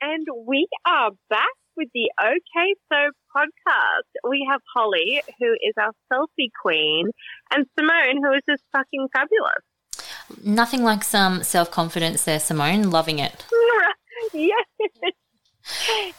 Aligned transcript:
and 0.00 0.26
we 0.46 0.66
are 0.86 1.10
back 1.28 1.48
with 1.76 1.88
the 1.94 2.10
OK 2.20 2.74
So 2.90 3.10
podcast. 3.36 4.28
We 4.28 4.46
have 4.50 4.60
Holly, 4.74 5.22
who 5.38 5.52
is 5.52 5.74
our 5.78 5.92
selfie 6.12 6.50
queen, 6.60 7.10
and 7.54 7.66
Simone, 7.78 8.22
who 8.22 8.32
is 8.32 8.42
just 8.48 8.62
fucking 8.72 9.08
fabulous. 9.12 10.44
Nothing 10.44 10.82
like 10.84 11.04
some 11.04 11.42
self 11.42 11.70
confidence 11.70 12.24
there, 12.24 12.40
Simone. 12.40 12.90
Loving 12.90 13.18
it. 13.18 13.44
yes. 14.32 14.66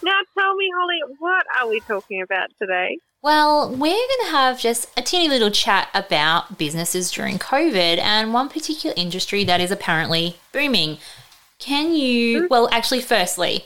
Now 0.04 0.20
tell 0.38 0.56
me, 0.56 0.70
Holly, 0.78 1.16
what 1.20 1.46
are 1.60 1.68
we 1.68 1.80
talking 1.82 2.22
about 2.22 2.50
today? 2.62 2.98
Well, 3.24 3.70
we're 3.70 3.78
going 3.78 4.26
to 4.26 4.32
have 4.32 4.60
just 4.60 4.90
a 4.98 5.02
teeny 5.04 5.30
little 5.30 5.52
chat 5.52 5.90
about 5.94 6.58
businesses 6.58 7.12
during 7.12 7.38
COVID 7.38 8.00
and 8.00 8.34
one 8.34 8.50
particular 8.50 8.96
industry 8.98 9.44
that 9.44 9.62
is 9.62 9.70
apparently 9.70 10.38
booming. 10.52 10.98
Can 11.62 11.94
you, 11.94 12.48
well, 12.50 12.68
actually, 12.72 13.02
firstly, 13.02 13.66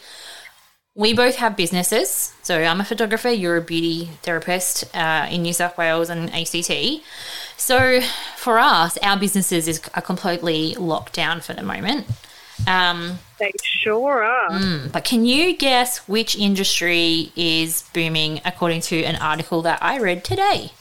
we 0.96 1.14
both 1.14 1.36
have 1.38 1.58
businesses. 1.58 2.34
So 2.44 2.62
I'm 2.62 2.82
a 2.82 2.86
photographer, 2.86 3.30
you're 3.30 3.58
a 3.58 3.62
beauty 3.62 4.10
therapist 4.22 4.86
uh, 4.96 5.28
in 5.32 5.42
New 5.42 5.54
South 5.54 5.78
Wales 5.78 6.10
and 6.10 6.30
ACT. 6.34 7.04
So 7.58 8.02
for 8.36 8.60
us, 8.60 8.98
our 9.02 9.18
businesses 9.18 9.68
is, 9.68 9.82
are 9.94 10.02
completely 10.02 10.76
locked 10.76 11.14
down 11.14 11.42
for 11.42 11.54
the 11.54 11.64
moment. 11.64 12.06
Um, 12.68 13.20
they 13.40 13.52
sure 13.64 14.24
are. 14.24 14.50
Mm, 14.50 14.92
but 14.92 15.04
can 15.04 15.26
you 15.26 15.56
guess 15.56 16.08
which 16.08 16.38
industry 16.38 17.32
is 17.36 17.84
booming 17.94 18.42
according 18.46 18.82
to 18.82 19.04
an 19.04 19.18
article 19.18 19.62
that 19.64 19.82
I 19.82 20.00
read 20.00 20.24
today? 20.24 20.72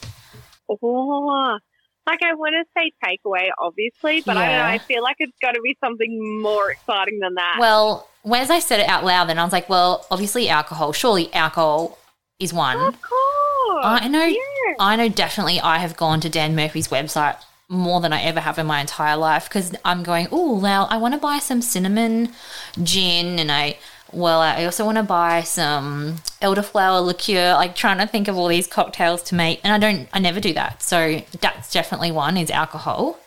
Oh, 0.68 1.58
like 2.06 2.22
I 2.22 2.34
want 2.34 2.54
to 2.54 2.64
say 2.76 2.92
takeaway, 3.04 3.48
obviously, 3.58 4.20
but 4.20 4.36
yeah. 4.36 4.42
I 4.42 4.46
don't 4.46 4.58
know. 4.58 4.64
I 4.64 4.78
feel 4.78 5.02
like 5.02 5.16
it's 5.18 5.36
got 5.40 5.52
to 5.52 5.60
be 5.60 5.76
something 5.82 6.42
more 6.42 6.70
exciting 6.70 7.18
than 7.20 7.34
that. 7.34 7.56
Well, 7.58 8.08
as 8.34 8.50
I 8.50 8.58
said 8.58 8.80
it 8.80 8.88
out 8.88 9.04
loud, 9.04 9.28
then 9.28 9.38
I 9.38 9.44
was 9.44 9.52
like, 9.52 9.68
well, 9.68 10.06
obviously 10.10 10.48
alcohol. 10.48 10.92
Surely 10.92 11.32
alcohol 11.32 11.98
is 12.38 12.52
one. 12.52 12.78
Of 12.78 13.00
course. 13.00 13.84
I 13.84 14.08
know. 14.08 14.24
Yeah. 14.24 14.74
I 14.78 14.96
know. 14.96 15.08
Definitely, 15.08 15.60
I 15.60 15.78
have 15.78 15.96
gone 15.96 16.20
to 16.20 16.28
Dan 16.28 16.54
Murphy's 16.54 16.88
website 16.88 17.36
more 17.68 18.00
than 18.00 18.12
I 18.12 18.22
ever 18.22 18.40
have 18.40 18.58
in 18.58 18.66
my 18.66 18.80
entire 18.80 19.16
life 19.16 19.48
because 19.48 19.74
I'm 19.84 20.02
going, 20.02 20.28
oh, 20.30 20.60
now 20.60 20.86
I 20.90 20.98
want 20.98 21.14
to 21.14 21.20
buy 21.20 21.38
some 21.38 21.62
cinnamon 21.62 22.30
gin 22.82 23.38
and 23.38 23.50
I 23.50 23.78
well, 24.12 24.40
I 24.40 24.64
also 24.64 24.84
want 24.84 24.98
to 24.98 25.02
buy 25.02 25.42
some 25.42 26.16
elderflower 26.40 27.04
liqueur, 27.04 27.54
like 27.54 27.74
trying 27.74 27.98
to 27.98 28.06
think 28.06 28.28
of 28.28 28.36
all 28.36 28.48
these 28.48 28.66
cocktails 28.66 29.22
to 29.24 29.34
make. 29.34 29.60
And 29.64 29.72
I 29.72 29.78
don't, 29.78 30.08
I 30.12 30.18
never 30.18 30.40
do 30.40 30.52
that. 30.54 30.82
So 30.82 31.22
that's 31.40 31.72
definitely 31.72 32.12
one 32.12 32.36
is 32.36 32.50
alcohol. 32.50 33.18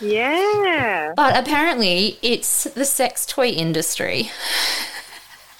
Yeah. 0.00 1.12
But 1.14 1.36
apparently 1.38 2.18
it's 2.22 2.64
the 2.64 2.84
sex 2.84 3.26
toy 3.26 3.48
industry. 3.48 4.30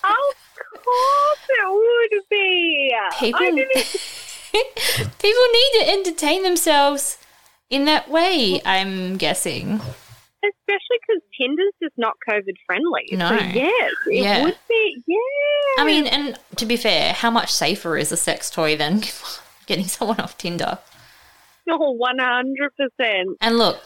Of 0.02 0.84
course 0.84 1.38
it 1.48 2.12
would 2.12 2.22
be. 2.30 2.94
People, 3.18 3.40
people 5.18 5.42
need 5.52 5.72
to 5.80 5.90
entertain 5.90 6.42
themselves 6.42 7.18
in 7.68 7.84
that 7.84 8.10
way, 8.10 8.60
I'm 8.64 9.16
guessing. 9.16 9.80
Especially 10.70 10.98
because 11.06 11.22
Tinder's 11.36 11.72
just 11.82 11.94
not 11.98 12.14
COVID 12.28 12.54
friendly. 12.66 13.08
No. 13.12 13.28
So 13.28 13.44
yes, 13.46 13.92
it 14.06 14.22
Yeah. 14.22 14.42
would 14.44 14.56
be. 14.68 15.02
Yeah. 15.06 15.16
I 15.82 15.84
mean, 15.84 16.06
and 16.06 16.38
to 16.56 16.66
be 16.66 16.76
fair, 16.76 17.12
how 17.12 17.30
much 17.30 17.52
safer 17.52 17.96
is 17.96 18.12
a 18.12 18.16
sex 18.16 18.50
toy 18.50 18.76
than 18.76 19.02
getting 19.66 19.86
someone 19.86 20.20
off 20.20 20.36
Tinder? 20.38 20.78
oh, 21.72 21.96
100%. 22.20 23.24
And 23.40 23.56
look, 23.58 23.80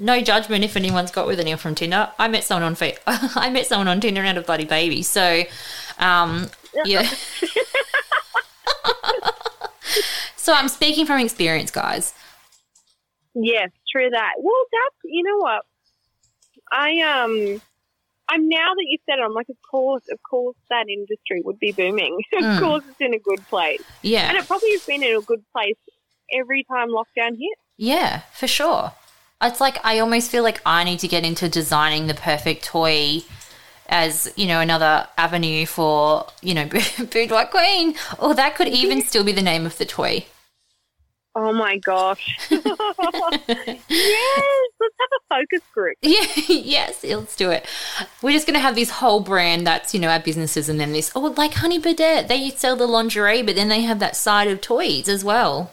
no 0.00 0.20
judgment 0.20 0.64
if 0.64 0.76
anyone's 0.76 1.10
got 1.12 1.26
with 1.28 1.38
anyone 1.40 1.58
from 1.58 1.74
Tinder. 1.74 2.10
I 2.18 2.26
met 2.28 2.42
someone 2.44 2.64
on 2.64 2.74
fa- 2.74 2.94
I 3.06 3.50
met 3.50 3.66
someone 3.66 3.86
on 3.88 4.00
Tinder 4.00 4.20
and 4.20 4.28
had 4.28 4.38
a 4.38 4.42
bloody 4.42 4.64
baby. 4.64 5.02
So, 5.02 5.42
um, 5.98 6.48
yeah. 6.84 7.02
so 10.36 10.52
I'm 10.54 10.68
speaking 10.68 11.06
from 11.06 11.20
experience, 11.20 11.70
guys. 11.70 12.14
Yes, 13.34 13.70
true 13.92 14.10
that. 14.10 14.32
Well, 14.38 14.64
that's, 14.72 14.96
you 15.04 15.22
know 15.22 15.36
what? 15.38 15.62
I, 16.72 17.00
um, 17.00 17.60
I'm 18.28 18.48
now 18.48 18.74
that 18.74 18.86
you 18.86 18.98
said 19.06 19.18
it, 19.18 19.22
I'm 19.24 19.34
like, 19.34 19.48
of 19.48 19.56
course, 19.68 20.02
of 20.10 20.18
course, 20.22 20.56
that 20.68 20.88
industry 20.88 21.42
would 21.44 21.58
be 21.58 21.72
booming. 21.72 22.18
of 22.34 22.44
Mm. 22.44 22.60
course, 22.60 22.84
it's 22.88 23.00
in 23.00 23.14
a 23.14 23.18
good 23.18 23.46
place. 23.48 23.82
Yeah. 24.02 24.28
And 24.28 24.36
it 24.38 24.46
probably 24.46 24.70
has 24.72 24.84
been 24.86 25.02
in 25.02 25.16
a 25.16 25.20
good 25.20 25.42
place 25.52 25.76
every 26.32 26.64
time 26.64 26.88
lockdown 26.90 27.30
hit. 27.38 27.58
Yeah, 27.76 28.20
for 28.32 28.46
sure. 28.46 28.92
It's 29.42 29.60
like 29.60 29.78
I 29.84 29.98
almost 29.98 30.30
feel 30.30 30.42
like 30.42 30.60
I 30.66 30.84
need 30.84 30.98
to 31.00 31.08
get 31.08 31.24
into 31.24 31.48
designing 31.48 32.06
the 32.06 32.14
perfect 32.14 32.62
toy 32.64 33.22
as, 33.88 34.32
you 34.36 34.46
know, 34.46 34.60
another 34.60 35.08
avenue 35.18 35.66
for, 35.66 36.26
you 36.42 36.54
know, 36.54 36.68
Boudoir 37.10 37.46
Queen. 37.46 37.94
Or 38.18 38.34
that 38.34 38.54
could 38.54 38.68
even 38.82 39.02
still 39.02 39.24
be 39.24 39.32
the 39.32 39.42
name 39.42 39.66
of 39.66 39.78
the 39.78 39.86
toy. 39.86 40.26
Oh 41.42 41.54
my 41.54 41.78
gosh. 41.78 42.36
yes, 42.50 42.64
let's 44.78 44.94
have 45.00 45.10
a 45.16 45.22
focus 45.28 45.62
group. 45.72 45.96
Yeah, 46.02 46.26
yes, 46.48 47.02
let's 47.02 47.34
do 47.34 47.50
it. 47.50 47.66
We're 48.20 48.32
just 48.32 48.46
going 48.46 48.54
to 48.54 48.60
have 48.60 48.74
this 48.74 48.90
whole 48.90 49.20
brand 49.20 49.66
that's, 49.66 49.94
you 49.94 50.00
know, 50.00 50.08
our 50.08 50.20
businesses 50.20 50.68
and 50.68 50.78
then 50.78 50.92
this, 50.92 51.10
oh, 51.14 51.32
like 51.36 51.54
Honey 51.54 51.80
Birdette, 51.80 52.28
they 52.28 52.50
sell 52.50 52.76
the 52.76 52.86
lingerie, 52.86 53.42
but 53.42 53.56
then 53.56 53.68
they 53.68 53.80
have 53.80 54.00
that 54.00 54.16
side 54.16 54.48
of 54.48 54.60
toys 54.60 55.08
as 55.08 55.24
well. 55.24 55.72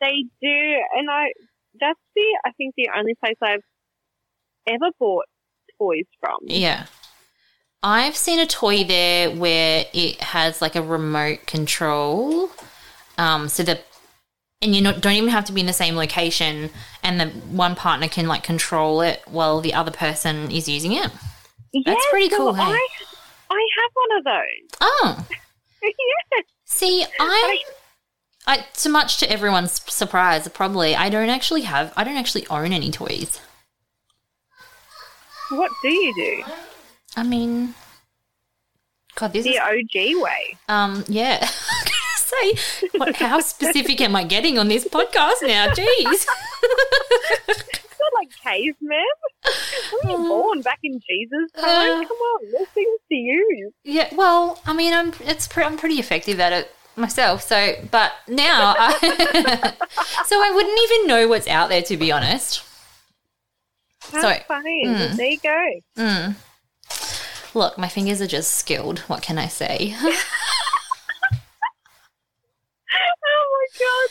They 0.00 0.24
do, 0.42 0.82
and 0.96 1.08
I 1.10 1.28
that's 1.80 2.00
the 2.14 2.38
I 2.44 2.50
think 2.52 2.74
the 2.76 2.88
only 2.96 3.14
place 3.14 3.36
I've 3.42 3.62
ever 4.66 4.90
bought 4.98 5.24
toys 5.78 6.04
from. 6.20 6.38
Yeah. 6.42 6.86
I've 7.82 8.16
seen 8.16 8.40
a 8.40 8.46
toy 8.46 8.84
there 8.84 9.30
where 9.30 9.86
it 9.94 10.20
has 10.20 10.60
like 10.60 10.76
a 10.76 10.82
remote 10.82 11.46
control. 11.46 12.50
Um, 13.16 13.48
so 13.48 13.62
the 13.62 13.80
and 14.66 14.74
you 14.74 14.82
don't 14.82 15.14
even 15.14 15.30
have 15.30 15.44
to 15.46 15.52
be 15.52 15.60
in 15.60 15.66
the 15.66 15.72
same 15.72 15.96
location, 15.96 16.70
and 17.02 17.20
the 17.20 17.26
one 17.26 17.74
partner 17.74 18.08
can 18.08 18.26
like 18.26 18.42
control 18.42 19.00
it 19.00 19.22
while 19.26 19.60
the 19.60 19.72
other 19.72 19.90
person 19.90 20.50
is 20.50 20.68
using 20.68 20.92
it. 20.92 21.10
That's 21.84 22.06
pretty 22.10 22.28
so 22.28 22.38
cool, 22.38 22.54
hey? 22.54 22.62
I 22.62 22.88
I 23.50 23.68
have 23.78 23.90
one 23.94 24.18
of 24.18 24.24
those. 24.24 24.78
Oh, 24.80 25.26
yes. 25.82 26.44
see, 26.64 27.04
I, 27.18 27.58
I 28.46 28.66
to 28.74 28.88
much 28.88 29.18
to 29.18 29.30
everyone's 29.30 29.80
surprise, 29.90 30.48
probably 30.48 30.94
I 30.94 31.08
don't 31.08 31.30
actually 31.30 31.62
have, 31.62 31.92
I 31.96 32.04
don't 32.04 32.16
actually 32.16 32.46
own 32.48 32.72
any 32.72 32.90
toys. 32.90 33.40
What 35.50 35.70
do 35.80 35.88
you 35.88 36.14
do? 36.14 36.52
I 37.16 37.22
mean, 37.22 37.74
God, 39.14 39.32
this 39.32 39.46
is 39.46 39.52
The 39.52 39.60
OG 39.60 40.22
way. 40.22 40.56
Um, 40.68 41.04
yeah. 41.08 41.48
Say, 42.26 42.88
what, 42.98 43.14
how 43.16 43.38
specific 43.40 44.00
am 44.00 44.16
I 44.16 44.24
getting 44.24 44.58
on 44.58 44.66
this 44.68 44.84
podcast 44.84 45.42
now? 45.42 45.68
Jeez. 45.68 46.26
It's 47.48 48.00
not 48.00 48.12
like 48.14 48.28
cavemen. 48.42 49.04
Were 50.04 50.10
you 50.10 50.16
born 50.16 50.60
back 50.62 50.80
in 50.82 51.00
Jesus' 51.08 51.52
time? 51.52 52.02
Uh. 52.02 52.06
Come 52.08 52.16
on, 52.16 52.66
things 52.74 52.98
to 53.10 53.14
use. 53.14 53.72
Yeah. 53.84 54.08
Well, 54.14 54.60
I 54.66 54.72
mean, 54.72 54.92
I'm 54.92 55.12
it's 55.20 55.46
pre- 55.46 55.62
I'm 55.64 55.76
pretty 55.76 55.96
effective 56.00 56.40
at 56.40 56.52
it 56.52 56.74
myself. 56.96 57.42
So, 57.42 57.74
but 57.90 58.12
now, 58.28 58.74
I, 58.76 58.92
so 60.26 60.36
I 60.42 60.50
wouldn't 60.52 60.80
even 60.84 61.06
know 61.06 61.28
what's 61.28 61.46
out 61.46 61.68
there 61.68 61.82
to 61.82 61.96
be 61.96 62.10
honest. 62.10 62.64
Have 64.12 64.20
So, 64.22 64.34
fun. 64.48 64.64
mm. 64.64 65.16
There 65.16 65.26
you 65.26 65.38
go. 65.38 65.80
Mm. 65.96 66.34
Look, 67.54 67.78
my 67.78 67.88
fingers 67.88 68.20
are 68.20 68.26
just 68.26 68.54
skilled. 68.54 68.98
What 69.00 69.22
can 69.22 69.38
I 69.38 69.46
say? 69.46 69.94
Oh 73.28 73.44
my 73.50 73.55
god. 73.78 74.08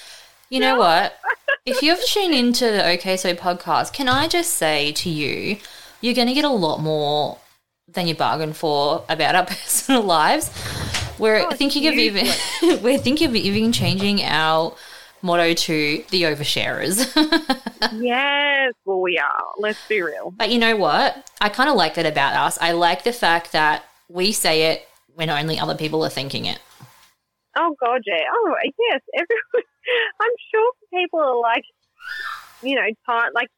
You 0.50 0.60
know 0.60 0.78
what? 0.78 1.18
If 1.66 1.82
you've 1.82 2.04
tuned 2.06 2.36
into 2.36 2.66
the 2.66 2.86
OK 2.88 3.18
So 3.18 3.34
podcast, 3.34 3.92
can 3.92 4.08
I 4.08 4.28
just 4.28 4.52
say 4.54 4.92
to 4.92 5.10
you, 5.10 5.58
you're 6.00 6.14
going 6.14 6.28
to 6.28 6.34
get 6.36 6.46
a 6.46 6.50
lot 6.50 6.78
more 6.80 7.40
than 7.92 8.06
you 8.08 8.14
bargained 8.14 8.56
for 8.56 9.04
about 9.10 9.34
our 9.34 9.46
personal 9.48 10.04
lives. 10.04 10.52
We're 11.18 11.40
Oh, 11.40 11.52
thinking 11.52 11.88
of 11.88 11.96
even 11.96 12.28
we're 12.84 13.00
thinking 13.00 13.28
of 13.30 13.36
even 13.36 13.72
changing 13.72 14.22
our 14.24 14.76
motto 15.24 15.56
to 15.56 16.04
the 16.12 16.24
oversharers. 16.24 17.00
Yes, 17.94 18.74
well 18.86 19.02
we 19.02 19.18
are. 19.18 19.44
Let's 19.58 19.80
be 19.88 20.02
real. 20.04 20.32
but 20.38 20.52
you 20.52 20.60
know 20.60 20.76
what? 20.76 21.28
I 21.42 21.50
kind 21.50 21.70
of 21.70 21.76
like 21.76 21.96
that 21.96 22.06
about 22.06 22.36
us. 22.36 22.58
I 22.62 22.74
like 22.74 23.04
the 23.04 23.14
fact 23.14 23.52
that 23.54 23.84
we 24.08 24.32
say 24.32 24.72
it 24.74 24.88
when 25.16 25.30
only 25.32 25.60
other 25.60 25.76
people 25.76 26.06
are 26.06 26.10
thinking 26.10 26.46
it. 26.46 26.60
Oh 27.56 27.76
god, 27.80 28.02
yeah. 28.06 28.24
Oh 28.32 28.56
yes, 28.92 29.02
everyone. 29.14 29.68
I'm 30.22 30.30
sure 30.52 30.72
people 30.94 31.20
are 31.20 31.40
like, 31.40 31.64
you 32.62 32.76
know, 32.76 32.82
time 33.06 33.32
like 33.34 33.50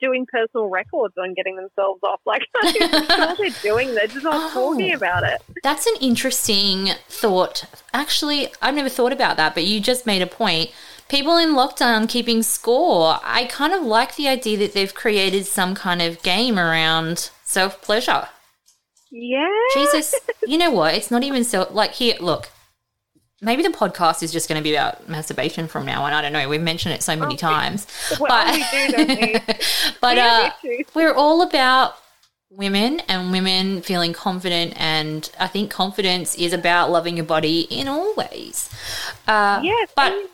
doing 0.00 0.26
personal 0.30 0.68
records 0.68 1.14
on 1.18 1.32
getting 1.34 1.56
themselves 1.56 2.00
off. 2.02 2.20
Like 2.26 2.42
I'm 2.62 2.74
sure 2.74 2.88
they're 3.38 3.62
doing. 3.62 3.94
They're 3.94 4.06
just 4.06 4.24
not 4.24 4.34
Oh. 4.34 4.72
talking 4.74 4.92
about 4.94 5.22
it. 5.24 5.40
That's 5.62 5.86
an 5.86 5.94
interesting 6.00 6.90
thought. 7.08 7.64
Actually, 7.92 8.52
I've 8.62 8.74
never 8.74 8.88
thought 8.90 9.12
about 9.12 9.36
that, 9.38 9.54
but 9.54 9.64
you 9.64 9.80
just 9.80 10.06
made 10.06 10.22
a 10.22 10.26
point. 10.26 10.70
People 11.08 11.36
in 11.38 11.50
lockdown 11.50 12.08
keeping 12.08 12.42
score. 12.42 13.18
I 13.22 13.44
kind 13.44 13.72
of 13.72 13.82
like 13.82 14.16
the 14.16 14.28
idea 14.28 14.58
that 14.58 14.72
they've 14.74 14.92
created 14.94 15.46
some 15.46 15.74
kind 15.74 16.02
of 16.02 16.20
game 16.22 16.58
around 16.58 17.30
self 17.44 17.80
pleasure. 17.80 18.28
Yeah. 19.10 19.46
Jesus, 19.72 20.14
you 20.46 20.58
know 20.58 20.70
what? 20.70 20.94
It's 20.94 21.10
not 21.10 21.22
even 21.22 21.44
so. 21.44 21.68
Like 21.70 21.92
here, 21.92 22.16
look. 22.20 22.50
Maybe 23.42 23.62
the 23.62 23.68
podcast 23.68 24.22
is 24.22 24.32
just 24.32 24.48
going 24.48 24.58
to 24.58 24.64
be 24.64 24.74
about 24.74 25.08
masturbation 25.08 25.68
from 25.68 25.84
now 25.84 26.04
on. 26.04 26.12
I 26.14 26.22
don't 26.22 26.32
know. 26.32 26.48
We've 26.48 26.60
mentioned 26.60 26.94
it 26.94 27.02
so 27.02 27.14
many 27.16 27.34
Okay. 27.34 27.40
times, 27.40 27.86
Well, 28.18 28.28
but 28.28 28.54
we 28.54 28.88
do, 28.88 28.96
we? 29.20 29.40
but 30.00 30.16
We 30.16 30.20
uh, 30.80 30.84
we're 30.94 31.12
all 31.12 31.42
about 31.42 31.96
women 32.50 33.00
and 33.08 33.32
women 33.32 33.82
feeling 33.82 34.14
confident, 34.14 34.72
and 34.80 35.30
I 35.38 35.48
think 35.48 35.70
confidence 35.70 36.34
is 36.36 36.54
about 36.54 36.90
loving 36.90 37.16
your 37.18 37.26
body 37.26 37.60
in 37.62 37.88
all 37.88 38.14
ways. 38.14 38.70
Uh, 39.28 39.60
Yes, 39.62 39.90
but 39.94 40.12
and 40.12 40.28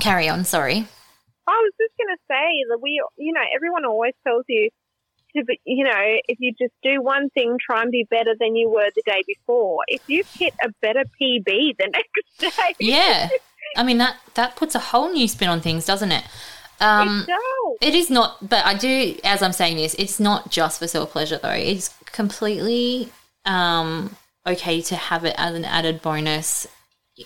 carry 0.00 0.28
on. 0.28 0.44
Sorry. 0.44 0.86
I 1.46 1.50
was 1.52 1.72
just 1.80 1.92
going 1.98 2.14
to 2.16 2.22
say 2.28 2.64
that 2.70 2.78
we, 2.82 3.02
you 3.16 3.32
know, 3.32 3.40
everyone 3.54 3.84
always 3.86 4.12
tells 4.26 4.44
you 4.48 4.68
to, 5.36 5.44
be, 5.44 5.60
you 5.64 5.84
know, 5.84 5.92
if 6.28 6.38
you 6.40 6.52
just 6.58 6.74
do 6.82 7.02
one 7.02 7.30
thing, 7.30 7.56
try 7.64 7.82
and 7.82 7.90
be 7.90 8.06
better 8.10 8.34
than 8.38 8.56
you 8.56 8.68
were 8.68 8.88
the 8.94 9.02
day 9.04 9.22
before. 9.26 9.82
If 9.88 10.02
you've 10.08 10.28
hit 10.28 10.54
a 10.62 10.70
better 10.80 11.04
PB 11.20 11.44
the 11.44 11.88
next 11.92 12.56
day, 12.56 12.74
Yeah, 12.78 13.28
I 13.76 13.82
mean 13.82 13.98
that 13.98 14.16
that 14.34 14.56
puts 14.56 14.74
a 14.74 14.78
whole 14.78 15.12
new 15.12 15.28
spin 15.28 15.48
on 15.48 15.60
things, 15.60 15.84
doesn't 15.84 16.12
it? 16.12 16.24
Um, 16.80 17.20
it 17.20 17.26
does. 17.26 17.78
It 17.80 17.94
is 17.94 18.10
not, 18.10 18.48
but 18.48 18.64
I 18.64 18.74
do, 18.74 19.16
as 19.24 19.42
I'm 19.42 19.52
saying 19.52 19.76
this, 19.76 19.94
it's 19.94 20.20
not 20.20 20.50
just 20.50 20.78
for 20.78 20.86
self 20.86 21.12
pleasure 21.12 21.38
though. 21.42 21.50
It's 21.50 21.94
completely 22.06 23.10
um, 23.44 24.16
okay 24.46 24.80
to 24.82 24.96
have 24.96 25.24
it 25.24 25.34
as 25.38 25.54
an 25.54 25.64
added 25.64 26.02
bonus 26.02 26.66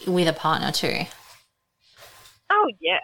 with 0.07 0.29
a 0.29 0.33
partner 0.33 0.71
too. 0.71 1.05
Oh 2.51 2.71
yeah. 2.81 3.01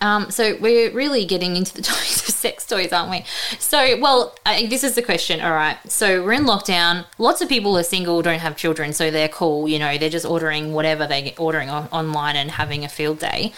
Um, 0.00 0.30
so 0.30 0.56
we're 0.60 0.90
really 0.92 1.24
getting 1.24 1.56
into 1.56 1.74
the 1.74 1.82
topics 1.90 2.28
of 2.28 2.34
sex 2.34 2.66
toys, 2.66 2.92
aren't 2.92 3.10
we? 3.10 3.24
So, 3.58 3.98
well, 4.00 4.34
I, 4.46 4.66
this 4.66 4.84
is 4.84 4.94
the 4.94 5.02
question. 5.02 5.40
All 5.40 5.52
right. 5.52 5.76
So 5.90 6.22
we're 6.24 6.32
in 6.34 6.44
lockdown. 6.44 7.04
Lots 7.18 7.40
of 7.42 7.48
people 7.48 7.76
are 7.76 7.82
single, 7.82 8.22
don't 8.22 8.38
have 8.38 8.56
children, 8.56 8.92
so 8.92 9.10
they're 9.10 9.28
cool. 9.28 9.68
You 9.68 9.78
know, 9.78 9.98
they're 9.98 10.08
just 10.10 10.26
ordering 10.26 10.72
whatever 10.72 11.06
they 11.06 11.22
get 11.22 11.40
ordering 11.40 11.68
on, 11.70 11.88
online 11.88 12.36
and 12.36 12.50
having 12.52 12.84
a 12.84 12.88
field 12.88 13.18
day. 13.18 13.52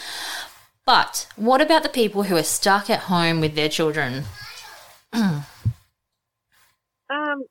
But 0.86 1.26
what 1.36 1.60
about 1.60 1.82
the 1.82 1.88
people 1.88 2.24
who 2.24 2.36
are 2.36 2.42
stuck 2.42 2.88
at 2.90 3.00
home 3.00 3.40
with 3.40 3.54
their 3.54 3.68
children? 3.68 4.24
Um, 7.12 7.42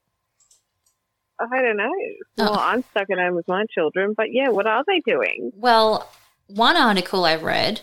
I 1.39 1.61
don't 1.61 1.77
know. 1.77 1.91
Well, 2.37 2.53
Oh. 2.53 2.59
I'm 2.59 2.83
stuck 2.91 3.09
at 3.09 3.17
home 3.17 3.35
with 3.35 3.47
my 3.47 3.65
children, 3.73 4.13
but 4.15 4.31
yeah, 4.31 4.49
what 4.49 4.65
are 4.67 4.83
they 4.87 4.99
doing? 5.01 5.51
Well, 5.55 6.09
one 6.47 6.77
article 6.77 7.25
I 7.25 7.35
read 7.35 7.81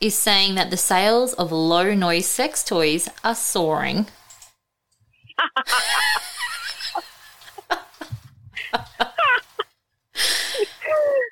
is 0.00 0.14
saying 0.16 0.54
that 0.56 0.70
the 0.70 0.76
sales 0.76 1.32
of 1.34 1.50
low 1.52 1.94
noise 1.94 2.26
sex 2.26 2.62
toys 2.62 3.08
are 3.24 3.34
soaring. 3.34 4.06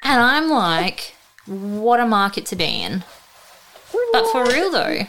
and 0.02 0.20
I'm 0.20 0.48
like, 0.48 1.14
what 1.46 2.00
a 2.00 2.06
market 2.06 2.46
to 2.46 2.56
be 2.56 2.82
in. 2.82 3.04
But 4.12 4.30
for 4.32 4.44
real 4.46 4.70
though, 4.70 5.00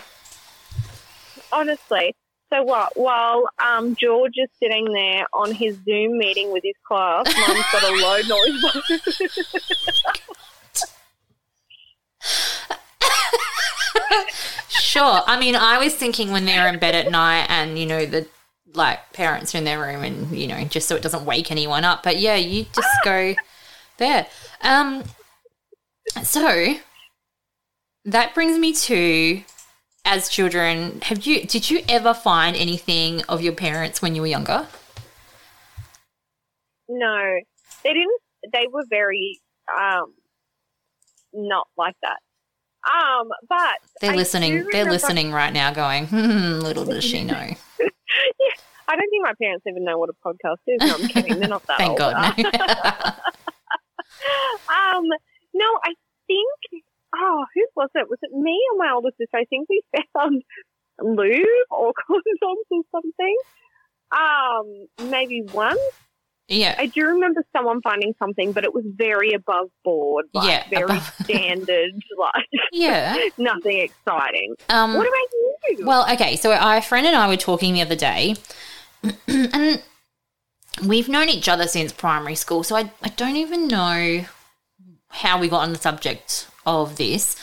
honestly. 1.52 2.16
So 2.54 2.62
what? 2.64 2.96
While 2.96 3.50
um, 3.64 3.96
George 3.96 4.34
is 4.36 4.50
sitting 4.60 4.86
there 4.94 5.26
on 5.34 5.52
his 5.52 5.76
Zoom 5.84 6.18
meeting 6.18 6.52
with 6.52 6.64
his 6.64 6.76
class, 6.88 7.26
Mum's 7.26 7.66
got 7.72 7.84
a 7.84 7.92
low 7.92 8.20
noise. 8.22 9.40
sure. 14.70 15.22
I 15.26 15.40
mean, 15.40 15.56
I 15.56 15.78
was 15.78 15.96
thinking 15.96 16.32
when 16.32 16.46
they're 16.46 16.68
in 16.68 16.80
bed 16.80 16.96
at 16.96 17.12
night 17.12 17.48
and, 17.50 17.78
you 17.78 17.86
know, 17.86 18.06
the 18.06 18.28
like 18.74 19.14
parents 19.14 19.56
are 19.56 19.60
in 19.60 19.64
their 19.64 19.80
room 19.80 20.04
and, 20.04 20.38
you 20.38 20.48
know, 20.48 20.64
just 20.66 20.88
so 20.88 20.96
it 20.96 21.02
doesn't 21.02 21.26
wake 21.26 21.52
anyone 21.52 21.86
up. 21.86 22.04
But 22.04 22.20
yeah, 22.20 22.36
you 22.36 22.66
just 22.74 22.88
go 23.04 23.36
there. 23.98 24.28
Um, 24.62 25.04
so 26.24 26.76
that 28.06 28.34
brings 28.34 28.58
me 28.58 28.74
to 28.74 29.44
as 30.08 30.30
children, 30.30 31.02
have 31.02 31.26
you 31.26 31.46
did 31.46 31.70
you 31.72 31.82
ever 31.90 32.14
find 32.14 32.56
anything 32.56 33.24
of 33.24 33.42
your 33.42 33.54
parents 33.54 34.02
when 34.02 34.14
you 34.14 34.22
were 34.22 34.28
younger? 34.28 34.68
no, 36.88 37.40
they 37.84 37.94
didn't. 37.94 38.22
They 38.54 38.68
were 38.72 38.84
very 38.90 39.40
um, 39.76 40.14
not 41.34 41.68
like 41.78 41.96
that. 42.02 42.20
Um, 42.86 43.30
but 43.50 43.80
They're 44.02 44.12
I 44.12 44.16
listening. 44.16 44.68
They're 44.72 44.86
listening 44.86 45.32
right 45.32 45.52
now, 45.52 45.74
going, 45.74 46.08
hmm, 46.08 46.60
little 46.62 46.86
does 46.86 47.04
she 47.04 47.24
know. 47.24 47.34
I 48.88 48.96
don't 48.96 49.10
think 49.10 49.24
my 49.24 49.34
parents 49.42 49.66
even 49.68 49.84
know 49.84 49.98
what 49.98 50.10
a 50.10 50.14
podcast 50.26 50.58
is. 50.68 50.78
No, 50.80 50.96
I'm 50.96 51.08
kidding. 51.10 51.40
They're 51.40 51.50
not 51.50 51.66
that 51.68 51.78
Thank 51.78 52.00
old. 52.00 52.00
God. 52.00 52.38
No. 52.38 52.46
Um, 54.70 55.04
no, 55.54 55.66
I 55.84 55.94
think. 56.28 56.84
Oh, 57.18 57.46
who 57.56 57.66
was 57.76 57.90
it? 57.96 58.08
Was 58.10 58.20
it 58.22 58.32
me 58.32 58.60
or 58.74 58.78
my 58.78 58.92
older 58.94 59.10
sister? 59.18 59.38
I 59.38 59.46
think 59.46 59.70
we 59.70 59.82
found 60.14 60.44
lube 61.02 61.46
or 61.72 61.94
condoms 62.10 62.70
or 62.72 62.84
something. 62.92 63.38
Um, 64.12 65.10
maybe 65.10 65.42
one. 65.52 65.78
Yeah. 66.48 66.76
I 66.78 66.86
do 66.88 67.06
remember 67.08 67.44
someone 67.56 67.82
finding 67.82 68.14
something, 68.20 68.52
but 68.52 68.64
it 68.64 68.74
was 68.74 68.84
very 68.86 69.34
above 69.34 69.70
board, 69.84 70.26
like 70.34 70.48
Yeah, 70.48 70.70
very 70.70 70.84
above- 70.98 71.14
standard, 71.24 71.92
like 72.18 72.46
Yeah. 72.72 73.16
nothing 73.38 73.78
exciting. 73.80 74.56
Um, 74.70 74.94
What 74.96 75.08
about 75.08 75.78
you? 75.80 75.86
Well, 75.86 76.06
okay, 76.14 76.36
so 76.36 76.52
our 76.54 76.82
friend 76.82 77.08
and 77.08 77.16
I 77.16 77.28
were 77.28 77.38
talking 77.38 77.74
the 77.74 77.82
other 77.82 77.96
day, 77.96 78.36
and 79.28 79.82
we've 80.86 81.10
known 81.10 81.30
each 81.30 81.50
other 81.50 81.68
since 81.68 81.92
primary 81.92 82.36
school, 82.36 82.64
so 82.64 82.76
I, 82.76 82.92
I 83.02 83.10
don't 83.10 83.36
even 83.38 83.68
know 83.68 84.26
how 85.10 85.40
we 85.40 85.48
got 85.50 85.62
on 85.64 85.72
the 85.74 85.80
subject 85.80 86.48
of 86.66 86.98
this. 86.98 87.36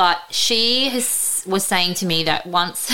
But 0.00 0.22
she 0.30 0.88
has 0.88 1.44
was 1.46 1.62
saying 1.62 1.92
to 1.96 2.06
me 2.06 2.24
that 2.24 2.46
once 2.46 2.90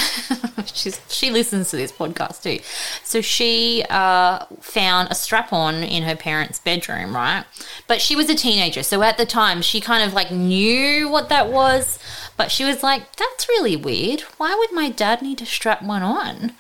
she's 0.75 1.01
she 1.09 1.31
listens 1.31 1.71
to 1.71 1.77
this 1.77 1.93
podcast 1.93 2.43
too. 2.43 2.59
So 3.05 3.21
she 3.21 3.85
uh, 3.89 4.45
found 4.61 5.13
a 5.13 5.15
strap 5.15 5.53
on 5.53 5.85
in 5.85 6.03
her 6.03 6.17
parents' 6.17 6.59
bedroom, 6.59 7.15
right? 7.15 7.45
But 7.87 8.01
she 8.01 8.17
was 8.17 8.29
a 8.29 8.35
teenager, 8.35 8.83
so 8.83 9.05
at 9.05 9.19
the 9.19 9.25
time 9.25 9.63
she 9.63 9.81
kind 9.81 10.03
of 10.03 10.15
like 10.15 10.33
knew 10.33 11.09
what 11.09 11.29
that 11.29 11.49
was, 11.49 12.01
but 12.37 12.51
she 12.51 12.65
was 12.65 12.83
like, 12.83 13.15
"That's 13.15 13.49
really 13.51 13.77
weird. 13.77 14.23
Why 14.39 14.57
would 14.57 14.73
my 14.73 14.91
dad 14.91 15.23
need 15.23 15.39
to 15.39 15.47
strap 15.47 15.83
one 15.83 16.03
on?" 16.03 16.55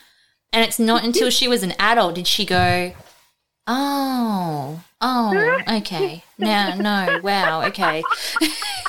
And 0.52 0.64
it's 0.64 0.78
not 0.78 1.02
until 1.02 1.28
she 1.28 1.48
was 1.48 1.64
an 1.64 1.74
adult 1.80 2.14
did 2.14 2.28
she 2.28 2.44
go, 2.46 2.92
"Oh, 3.66 4.80
oh, 5.00 5.60
okay, 5.78 6.22
now, 6.38 6.76
no, 6.76 7.18
wow, 7.20 7.64
okay." 7.64 8.04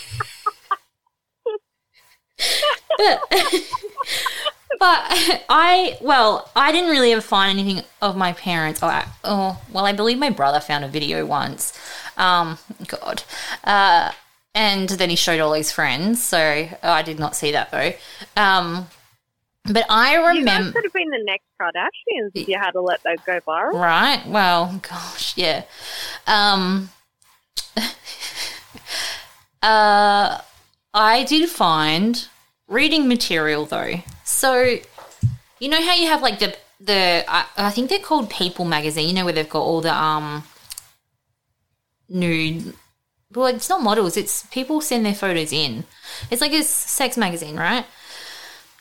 but, 2.97 3.21
but 4.79 5.43
I, 5.49 5.97
well, 6.01 6.49
I 6.55 6.71
didn't 6.71 6.89
really 6.89 7.11
ever 7.13 7.21
find 7.21 7.57
anything 7.59 7.83
of 8.01 8.17
my 8.17 8.33
parents. 8.33 8.81
Oh, 8.83 8.87
I, 8.87 9.07
oh 9.23 9.61
well, 9.71 9.85
I 9.85 9.93
believe 9.93 10.17
my 10.17 10.29
brother 10.29 10.59
found 10.59 10.83
a 10.83 10.87
video 10.87 11.25
once. 11.25 11.77
Um, 12.17 12.57
God. 12.87 13.23
Uh, 13.63 14.11
and 14.57 14.89
then 14.89 15.11
he 15.11 15.15
showed 15.15 15.39
all 15.39 15.53
his 15.53 15.71
friends. 15.71 16.23
So 16.23 16.67
oh, 16.83 16.91
I 16.91 17.03
did 17.03 17.19
not 17.19 17.35
see 17.35 17.51
that 17.51 17.71
though. 17.71 17.93
Um, 18.35 18.87
but 19.65 19.85
I 19.89 20.15
you 20.15 20.39
remember. 20.39 20.71
could 20.71 20.83
have 20.83 20.93
been 20.93 21.09
the 21.09 21.23
next 21.23 21.45
Kardashians 21.61 22.31
if 22.33 22.47
you 22.47 22.57
had 22.57 22.71
to 22.71 22.81
let 22.81 23.03
those 23.03 23.19
go 23.25 23.39
viral. 23.41 23.73
Right. 23.73 24.25
Well, 24.25 24.79
gosh, 24.81 25.37
yeah. 25.37 25.63
Um 26.25 26.89
uh 29.61 30.41
I 30.93 31.23
did 31.25 31.49
find 31.49 32.27
reading 32.67 33.07
material 33.07 33.65
though. 33.65 33.95
So 34.23 34.77
you 35.59 35.69
know 35.69 35.81
how 35.81 35.93
you 35.93 36.07
have 36.07 36.21
like 36.21 36.39
the 36.39 36.55
the 36.79 37.23
I, 37.27 37.45
I 37.57 37.69
think 37.71 37.89
they're 37.89 37.99
called 37.99 38.29
People 38.29 38.65
magazine, 38.65 39.07
you 39.09 39.13
know 39.15 39.25
where 39.25 39.33
they've 39.33 39.49
got 39.49 39.61
all 39.61 39.81
the 39.81 39.93
um 39.93 40.43
nude 42.09 42.73
well, 43.35 43.47
it's 43.47 43.67
not 43.67 43.81
models, 43.83 44.15
it's 44.15 44.45
people 44.47 44.79
send 44.79 45.05
their 45.05 45.13
photos 45.13 45.51
in. 45.51 45.83
It's 46.31 46.39
like 46.41 46.53
a 46.53 46.63
sex 46.63 47.17
magazine, 47.17 47.57
right? 47.57 47.85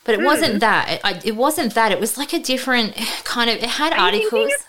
But 0.05 0.15
it 0.15 0.23
wasn't 0.23 0.61
that. 0.61 0.89
It, 0.89 1.01
I, 1.03 1.21
it 1.25 1.35
wasn't 1.35 1.73
that. 1.73 1.91
It 1.91 1.99
was 1.99 2.17
like 2.17 2.31
a 2.31 2.39
different 2.39 2.95
kind 3.25 3.49
of. 3.49 3.57
It 3.57 3.63
had 3.65 3.91
Are 3.91 4.13
you, 4.15 4.23
articles. 4.23 4.53
of 4.53 4.61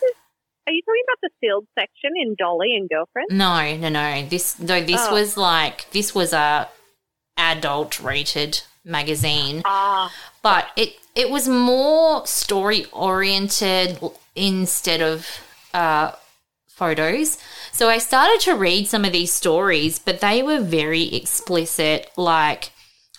are 0.67 0.73
you 0.73 0.81
talking 0.83 1.03
about 1.07 1.17
the 1.21 1.29
field 1.39 1.65
section 1.79 2.11
in 2.21 2.35
Dolly 2.37 2.75
and 2.75 2.89
Girlfriend? 2.89 3.29
No, 3.31 3.77
no, 3.77 3.87
no. 3.87 4.27
This 4.27 4.59
no, 4.59 4.83
this 4.83 4.99
Oh. 5.07 5.13
was 5.13 5.37
like 5.37 5.89
this 5.91 6.13
was 6.13 6.33
a 6.33 6.67
adult 7.37 8.01
rated 8.01 8.61
magazine, 8.85 9.61
Ah, 9.65 10.11
but 10.41 10.67
it 10.75 10.95
it 11.15 11.29
was 11.29 11.47
more 11.47 12.25
story 12.27 12.85
oriented 12.93 13.99
instead 14.35 15.01
of 15.01 15.27
uh, 15.73 16.11
photos. 16.67 17.37
So 17.71 17.89
I 17.89 17.97
started 17.97 18.39
to 18.41 18.55
read 18.55 18.87
some 18.87 19.05
of 19.05 19.11
these 19.11 19.31
stories, 19.33 19.99
but 19.99 20.21
they 20.21 20.41
were 20.43 20.59
very 20.61 21.13
explicit. 21.15 22.09
Like 22.17 22.71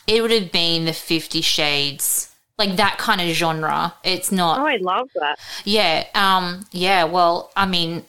it 0.07 0.23
would 0.23 0.31
have 0.31 0.51
been 0.53 0.85
the 0.87 0.93
Fifty 0.93 1.41
Shades. 1.41 2.29
like 2.59 2.77
that 2.77 2.99
kind 2.99 3.21
of 3.21 3.29
genre. 3.29 3.95
It's 4.05 4.31
not. 4.33 4.59
Oh, 4.61 4.67
I 4.67 4.77
love 4.77 5.09
that. 5.15 5.39
Yeah. 5.65 6.07
Um. 6.15 6.67
Yeah. 6.73 7.05
Well, 7.05 7.51
I 7.57 7.67
mean, 7.67 8.05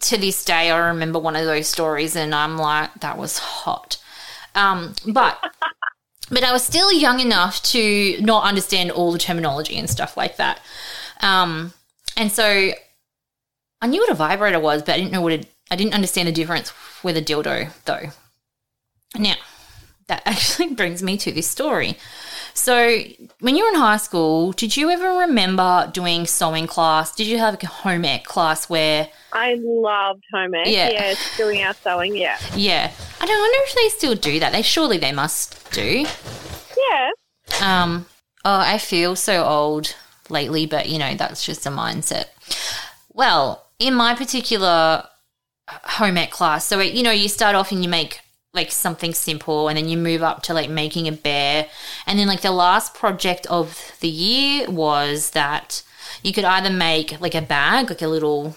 to 0.00 0.16
this 0.16 0.44
day, 0.44 0.70
I 0.70 0.88
remember 0.88 1.18
one 1.18 1.36
of 1.36 1.44
those 1.44 1.66
stories, 1.66 2.14
and 2.16 2.34
I'm 2.34 2.56
like, 2.58 2.92
that 3.00 3.16
was 3.18 3.38
hot. 3.38 3.98
Um. 4.54 4.94
But. 5.06 5.38
But 6.30 6.44
I 6.44 6.52
was 6.52 6.62
still 6.62 6.92
young 6.92 7.20
enough 7.20 7.62
to 7.64 8.20
not 8.20 8.44
understand 8.44 8.90
all 8.90 9.12
the 9.12 9.18
terminology 9.18 9.78
and 9.78 9.88
stuff 9.88 10.16
like 10.16 10.36
that. 10.36 10.60
Um, 11.20 11.72
and 12.16 12.30
so 12.30 12.72
I 13.80 13.86
knew 13.86 14.00
what 14.00 14.10
a 14.10 14.14
vibrator 14.14 14.60
was, 14.60 14.82
but 14.82 14.94
I 14.94 14.98
didn't 14.98 15.12
know 15.12 15.22
what 15.22 15.32
it, 15.32 15.46
I 15.70 15.76
didn't 15.76 15.94
understand 15.94 16.28
the 16.28 16.32
difference 16.32 16.72
with 17.02 17.16
a 17.16 17.22
dildo, 17.22 17.70
though. 17.84 18.10
Now, 19.16 19.36
that 20.08 20.22
actually 20.26 20.74
brings 20.74 21.02
me 21.02 21.16
to 21.18 21.32
this 21.32 21.46
story. 21.46 21.96
So, 22.54 22.98
when 23.38 23.56
you 23.56 23.64
were 23.64 23.70
in 23.70 23.76
high 23.76 23.98
school, 23.98 24.50
did 24.50 24.76
you 24.76 24.90
ever 24.90 25.10
remember 25.20 25.88
doing 25.92 26.26
sewing 26.26 26.66
class? 26.66 27.14
Did 27.14 27.28
you 27.28 27.38
have 27.38 27.62
a 27.62 27.66
home 27.66 28.04
ec 28.04 28.24
class 28.24 28.68
where? 28.68 29.08
I 29.32 29.56
loved 29.60 30.24
home 30.32 30.54
ec. 30.54 30.66
Yeah. 30.66 30.90
Yeah. 30.90 31.14
doing 31.36 31.62
our 31.62 31.74
sewing. 31.74 32.16
Yeah. 32.16 32.36
Yeah, 32.56 32.90
don't 33.28 33.40
wonder 33.40 33.58
if 33.60 33.74
they 33.74 33.88
still 33.96 34.14
do 34.14 34.40
that. 34.40 34.52
They 34.52 34.62
surely 34.62 34.98
they 34.98 35.12
must 35.12 35.70
do. 35.72 36.04
Yeah. 36.76 37.10
Um, 37.62 38.06
oh, 38.44 38.58
I 38.58 38.78
feel 38.78 39.16
so 39.16 39.44
old 39.44 39.94
lately, 40.28 40.66
but 40.66 40.88
you 40.88 40.98
know, 40.98 41.14
that's 41.14 41.44
just 41.44 41.66
a 41.66 41.70
mindset. 41.70 42.26
Well, 43.12 43.66
in 43.78 43.94
my 43.94 44.14
particular 44.14 45.04
home 45.68 46.16
ec 46.16 46.30
class, 46.30 46.64
so 46.64 46.80
you 46.80 47.02
know, 47.02 47.10
you 47.10 47.28
start 47.28 47.54
off 47.54 47.70
and 47.72 47.82
you 47.82 47.88
make 47.88 48.20
like 48.54 48.72
something 48.72 49.12
simple 49.12 49.68
and 49.68 49.76
then 49.76 49.88
you 49.88 49.96
move 49.96 50.22
up 50.22 50.42
to 50.44 50.54
like 50.54 50.70
making 50.70 51.06
a 51.06 51.12
bear. 51.12 51.66
And 52.06 52.18
then 52.18 52.26
like 52.26 52.40
the 52.40 52.50
last 52.50 52.94
project 52.94 53.46
of 53.46 53.92
the 54.00 54.08
year 54.08 54.70
was 54.70 55.30
that 55.30 55.82
you 56.22 56.32
could 56.32 56.44
either 56.44 56.70
make 56.70 57.20
like 57.20 57.34
a 57.34 57.42
bag, 57.42 57.90
like 57.90 58.02
a 58.02 58.08
little 58.08 58.56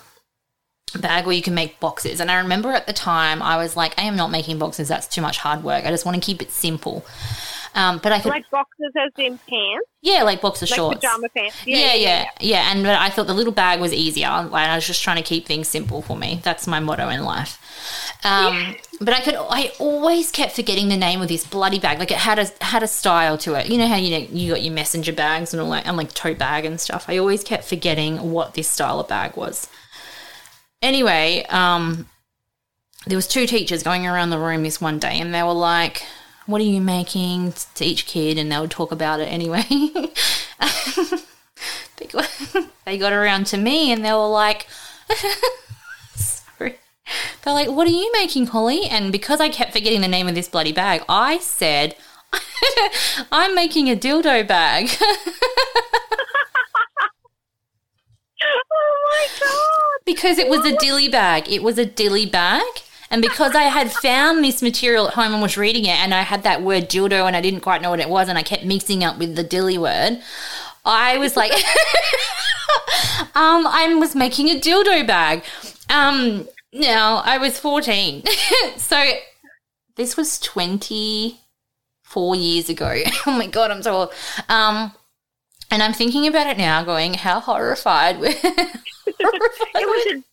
bag 1.00 1.26
where 1.26 1.36
you 1.36 1.42
can 1.42 1.54
make 1.54 1.80
boxes. 1.80 2.20
And 2.20 2.30
I 2.32 2.38
remember 2.40 2.70
at 2.72 2.88
the 2.88 2.94
time 2.94 3.42
I 3.42 3.58
was 3.58 3.76
like, 3.76 3.98
I 4.00 4.04
am 4.04 4.16
not 4.16 4.32
making 4.32 4.58
boxes, 4.60 4.88
that's 4.88 5.08
too 5.08 5.22
much 5.22 5.38
hard 5.38 5.64
work. 5.64 5.86
I 5.86 5.90
just 5.90 6.06
want 6.06 6.16
to 6.16 6.26
keep 6.26 6.42
it 6.42 6.52
simple. 6.52 7.06
Um, 7.74 8.00
but 8.04 8.12
I 8.12 8.20
could 8.20 8.32
Like 8.32 8.50
boxes 8.52 8.92
as 8.98 9.12
in 9.18 9.38
pants, 9.50 9.88
yeah, 10.02 10.24
like 10.24 10.42
boxer 10.42 10.66
like 10.66 10.76
shorts. 10.76 10.96
pajama 11.00 11.30
pants. 11.30 11.56
Yeah, 11.66 11.94
yeah, 11.94 12.26
yeah, 12.42 12.70
And 12.70 12.84
but 12.84 13.00
I 13.00 13.10
thought 13.10 13.28
the 13.28 13.34
little 13.34 13.54
bag 13.54 13.80
was 13.80 13.94
easier. 13.94 14.28
Like 14.28 14.68
I 14.68 14.76
was 14.76 14.86
just 14.86 15.02
trying 15.02 15.16
to 15.16 15.22
keep 15.24 15.46
things 15.46 15.70
simple 15.70 16.02
for 16.02 16.18
me. 16.18 16.42
That's 16.44 16.68
my 16.68 16.82
motto 16.82 17.08
in 17.08 17.24
life. 17.24 17.60
Um, 18.26 18.76
But 19.00 19.14
I 19.16 19.22
could, 19.22 19.36
I 19.36 19.72
always 19.80 20.32
kept 20.32 20.56
forgetting 20.56 20.90
the 20.90 20.98
name 20.98 21.22
of 21.22 21.28
this 21.30 21.46
bloody 21.48 21.80
bag. 21.80 21.98
Like 21.98 22.12
it 22.12 22.18
had 22.18 22.38
a 22.40 22.48
had 22.64 22.84
a 22.84 22.88
style 22.88 23.38
to 23.40 23.56
it. 23.56 23.68
You 23.70 23.78
know 23.78 23.88
how 23.88 23.96
you 23.96 24.20
know, 24.20 24.28
you 24.30 24.52
got 24.52 24.62
your 24.62 24.74
messenger 24.74 25.14
bags 25.14 25.54
and 25.54 25.62
all 25.62 25.72
that, 25.72 25.88
and 25.88 25.96
like 25.98 26.14
tote 26.14 26.38
bag 26.38 26.66
and 26.66 26.80
stuff. 26.80 27.06
I 27.08 27.18
always 27.18 27.42
kept 27.44 27.64
forgetting 27.64 28.32
what 28.32 28.54
this 28.54 28.68
style 28.68 29.00
of 29.00 29.08
bag 29.08 29.38
was. 29.38 29.68
Anyway, 30.82 31.46
um, 31.50 32.08
there 33.06 33.16
was 33.16 33.28
two 33.28 33.46
teachers 33.46 33.84
going 33.84 34.08
around 34.08 34.30
the 34.30 34.40
room 34.40 34.64
this 34.64 34.82
one 34.82 35.00
day, 35.00 35.20
and 35.20 35.34
they 35.34 35.44
were 35.44 35.54
like, 35.54 36.04
"What 36.46 36.62
are 36.62 36.66
you 36.66 36.82
making?" 36.82 37.54
to 37.76 37.86
each 37.86 38.06
kid, 38.06 38.38
and 38.38 38.52
they 38.52 38.60
would 38.60 38.72
talk 38.72 38.92
about 38.92 39.20
it 39.20 39.26
anyway. 39.26 39.66
they, 42.86 42.98
got, 42.98 43.14
around 43.14 43.46
to 43.48 43.58
me, 43.58 43.92
and 43.92 44.04
they 44.04 44.12
were 44.12 44.28
like, 44.28 44.68
They're 47.44 47.54
like, 47.54 47.70
"What 47.70 47.88
are 47.88 47.92
you 47.92 48.12
making, 48.14 48.48
Holly?" 48.48 48.86
And 48.86 49.12
because 49.12 49.42
I 49.42 49.50
kept 49.50 49.74
forgetting 49.74 50.02
the 50.02 50.08
name 50.08 50.28
of 50.28 50.36
this 50.36 50.48
bloody 50.48 50.72
bag, 50.72 51.04
I 51.10 51.40
said, 51.40 51.96
"I'm 53.32 53.56
making 53.56 53.90
a 53.90 53.96
dildo 53.96 54.48
bag." 54.48 54.90
Oh 58.72 59.10
my 59.12 59.28
god! 59.40 60.06
because 60.06 60.38
it 60.38 60.50
was 60.50 60.66
a 60.66 60.76
dilly 60.78 61.10
bag. 61.10 61.50
It 61.50 61.64
was 61.64 61.78
a 61.78 61.86
dilly 61.86 62.26
bag. 62.26 62.64
And 63.10 63.22
because 63.22 63.56
I 63.56 63.64
had 63.64 63.92
found 63.92 64.42
this 64.42 64.62
material 64.62 65.10
at 65.10 65.16
home 65.16 65.34
and 65.34 65.42
was 65.42 65.58
reading 65.58 65.84
it, 65.84 66.00
and 66.00 66.14
I 66.14 66.22
had 66.22 66.44
that 66.44 66.62
word 66.62 66.84
dildo 66.84 67.28
and 67.28 67.36
I 67.36 67.42
didn't 67.42 67.60
quite 67.60 67.82
know 67.82 67.90
what 67.90 68.00
it 68.00 68.10
was, 68.10 68.30
and 68.30 68.38
I 68.38 68.44
kept 68.44 68.64
mixing 68.64 69.04
up 69.04 69.18
with 69.18 69.36
the 69.36 69.44
dilly 69.44 69.78
word, 69.78 70.22
I 70.86 71.18
was 71.18 71.36
like, 71.36 71.52
um, 73.36 73.68
I 73.68 73.94
was 74.00 74.16
making 74.16 74.50
a 74.50 74.60
dildo 74.60 75.06
bag. 75.06 75.44
Um, 75.90 76.48
now 76.74 77.18
I 77.18 77.38
was 77.38 77.60
14. 77.60 78.24
so 78.78 79.12
this 79.96 80.16
was 80.16 80.40
24 80.40 82.36
years 82.36 82.70
ago. 82.70 83.04
oh 83.28 83.32
my 83.32 83.48
God, 83.48 83.72
I'm 83.72 83.84
so 83.84 83.94
old. 83.94 84.14
Um, 84.48 84.94
and 85.72 85.82
I'm 85.82 85.94
thinking 85.94 86.28
about 86.28 86.48
it 86.48 86.58
now, 86.58 86.84
going, 86.84 87.14
how 87.16 87.40
horrified. 87.40 88.20
we're- 88.20 88.34
horrified 88.44 88.76
It 89.76 89.88
was 89.88 90.06
a 90.14 90.24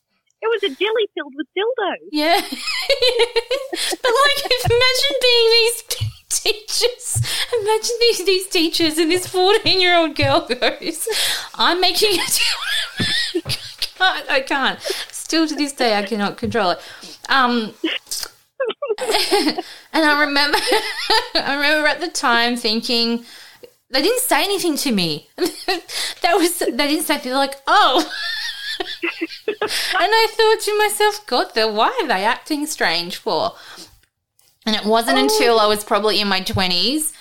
it 0.41 0.47
was 0.47 0.63
a 0.63 0.69
dilly 0.77 1.09
filled 1.15 1.33
with 1.37 1.49
dildos. 1.57 2.09
yeah. 2.13 2.41
but 2.41 4.13
like, 4.25 4.53
imagine 4.71 5.17
being 5.21 5.51
these 5.51 5.83
teachers. 6.29 7.23
Imagine 7.61 7.97
these, 8.01 8.25
these 8.25 8.47
teachers 8.49 8.99
and 8.99 9.11
this 9.11 9.27
14 9.27 9.81
year 9.81 9.97
old 9.97 10.15
girl 10.15 10.47
goes, 10.47 11.09
I'm 11.55 11.81
making 11.81 12.21
a 12.21 12.23
I 13.45 13.51
can't, 13.81 14.31
I 14.31 14.41
can't. 14.43 14.81
Still 15.11 15.49
to 15.49 15.57
this 15.57 15.73
day, 15.73 15.97
I 15.99 16.03
cannot 16.05 16.37
control 16.37 16.71
it. 16.71 16.79
Um, 17.29 17.75
and 19.01 20.05
I 20.05 20.21
remember, 20.21 20.59
I 21.35 21.55
remember 21.57 21.89
at 21.89 22.01
the 22.01 22.09
time 22.09 22.57
thinking, 22.57 23.25
they 23.91 24.03
didn't 24.03 24.21
say 24.21 24.43
anything 24.45 24.77
to 24.79 24.93
me. 24.93 25.29
that 25.37 26.35
was, 26.35 26.59
they 26.59 26.71
didn't 26.71 27.05
say, 27.05 27.19
they're 27.19 27.35
like, 27.35 27.57
oh. 27.67 28.11
and 28.81 29.61
I 29.61 30.27
thought 30.31 30.61
to 30.61 30.79
myself, 30.79 31.27
God, 31.27 31.55
the 31.55 31.69
why 31.69 31.99
are 32.03 32.09
they 32.09 32.25
acting 32.25 32.67
strange 32.67 33.17
for? 33.17 33.53
And 34.67 34.77
it 34.77 34.85
wasn't 34.85 35.19
oh. 35.19 35.23
until 35.23 35.61
I 35.61 35.67
was 35.67 35.85
probably 35.85 36.21
in 36.21 36.29
my 36.29 36.41
twenties 36.41 37.13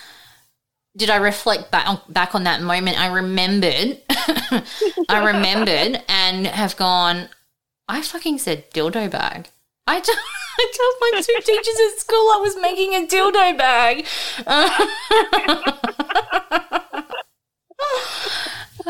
did 0.98 1.10
I 1.10 1.16
reflect 1.16 1.70
back 1.70 1.88
on, 1.88 2.00
back 2.08 2.34
on 2.34 2.44
that 2.44 2.60
moment. 2.60 3.00
I 3.00 3.06
remembered, 3.06 4.02
I 5.08 5.22
remembered, 5.24 6.02
and 6.08 6.46
have 6.46 6.76
gone. 6.76 7.28
I 7.88 8.02
fucking 8.02 8.38
said 8.38 8.70
dildo 8.72 9.10
bag. 9.10 9.48
I 9.86 10.00
told, 10.00 10.18
I 10.58 10.72
told 10.76 10.94
my 11.00 11.20
two 11.22 11.40
teachers 11.44 11.80
at 11.92 12.00
school 12.00 12.30
I 12.32 12.40
was 12.42 12.56
making 12.60 12.94
a 12.94 13.06
dildo 13.06 13.56
bag. 13.56 14.06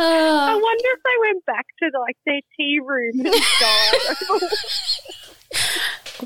I 0.01 0.53
Uh, 0.55 0.59
wonder 0.59 0.89
if 0.95 1.03
they 1.03 1.19
went 1.21 1.45
back 1.47 1.67
to 1.83 1.91
like 2.01 2.17
their 2.25 2.41
tea 2.57 2.81
room 2.85 3.21
and 3.21 3.35
died. 3.61 4.51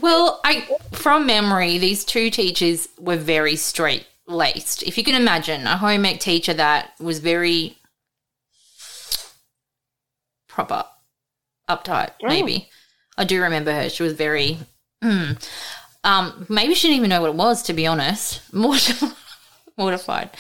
Well, 0.01 0.41
I 0.43 0.67
from 0.93 1.27
memory, 1.27 1.77
these 1.79 2.05
two 2.05 2.31
teachers 2.31 2.89
were 2.99 3.19
very 3.19 3.57
straight 3.57 4.07
laced. 4.27 4.83
If 4.83 4.97
you 4.97 5.05
can 5.05 5.15
imagine 5.15 5.67
a 5.67 5.77
home 5.77 6.07
ec 6.07 6.19
teacher 6.19 6.55
that 6.55 6.95
was 6.99 7.19
very 7.19 7.77
proper, 10.49 10.85
uptight, 11.69 12.13
maybe. 12.23 12.69
I 13.19 13.25
do 13.25 13.43
remember 13.43 13.73
her. 13.73 13.91
She 13.91 14.03
was 14.03 14.15
very 14.15 14.59
mm, 15.05 15.37
um 16.05 16.47
maybe 16.49 16.75
she 16.75 16.89
didn't 16.89 16.97
even 16.99 17.11
know 17.11 17.21
what 17.21 17.31
it 17.31 17.37
was, 17.37 17.63
to 17.65 17.75
be 17.75 17.87
honest. 17.87 18.41
Mortified. 18.55 19.13
Mortified. 19.77 20.31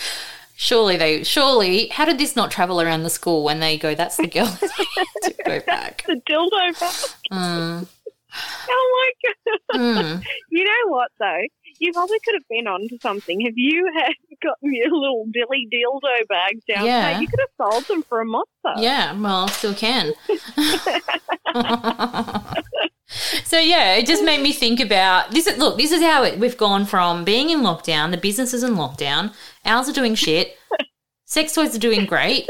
Surely 0.62 0.96
they 0.96 1.24
surely 1.24 1.88
how 1.88 2.04
did 2.04 2.18
this 2.18 2.36
not 2.36 2.52
travel 2.52 2.80
around 2.80 3.02
the 3.02 3.10
school 3.10 3.42
when 3.42 3.58
they 3.58 3.76
go, 3.76 3.96
that's 3.96 4.16
the 4.16 4.28
girl 4.28 4.46
to 4.46 5.34
go 5.44 5.58
back. 5.66 6.04
the 6.06 6.20
dildo 6.30 6.78
bag. 6.78 6.94
Mm, 7.32 7.86
Oh 8.70 9.12
my 9.24 9.32
god! 9.74 9.80
mm. 9.80 10.24
You 10.50 10.64
know 10.64 10.90
what 10.92 11.10
though? 11.18 11.40
You 11.80 11.92
probably 11.92 12.18
could 12.24 12.34
have 12.34 12.46
been 12.48 12.68
onto 12.68 12.96
something. 13.02 13.40
Have 13.40 13.54
you 13.56 13.90
had 13.92 14.12
gotten 14.40 14.72
your 14.72 14.92
little 14.92 15.26
dilly 15.32 15.66
dildo 15.72 16.28
bags 16.28 16.62
down 16.72 16.86
Yeah. 16.86 17.18
You 17.18 17.26
could 17.26 17.40
have 17.40 17.72
sold 17.72 17.84
them 17.88 18.04
for 18.04 18.20
a 18.20 18.24
monster. 18.24 18.74
Yeah, 18.76 19.18
well, 19.20 19.48
still 19.48 19.74
can. 19.74 20.12
so 23.44 23.58
yeah, 23.58 23.94
it 23.96 24.06
just 24.06 24.22
made 24.22 24.40
me 24.40 24.52
think 24.52 24.78
about 24.78 25.32
this. 25.32 25.48
Is, 25.48 25.58
look, 25.58 25.76
this 25.76 25.90
is 25.90 26.02
how 26.02 26.22
it, 26.22 26.38
we've 26.38 26.56
gone 26.56 26.86
from 26.86 27.24
being 27.24 27.50
in 27.50 27.62
lockdown. 27.62 28.12
The 28.12 28.16
business 28.16 28.54
is 28.54 28.62
in 28.62 28.74
lockdown. 28.76 29.34
Ours 29.64 29.88
are 29.88 29.92
doing 29.92 30.14
shit. 30.14 30.56
Sex 31.24 31.54
toys 31.54 31.74
are 31.74 31.78
doing 31.80 32.04
great. 32.06 32.48